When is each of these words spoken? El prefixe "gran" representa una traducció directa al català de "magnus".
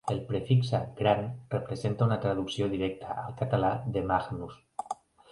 El 0.11 0.19
prefixe 0.29 0.77
"gran" 0.99 1.19
representa 1.55 2.07
una 2.09 2.17
traducció 2.23 2.69
directa 2.71 3.17
al 3.25 3.35
català 3.43 3.69
de 3.99 4.03
"magnus". 4.13 4.57